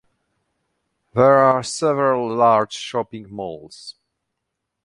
[1.13, 3.97] There are several large shopping malls.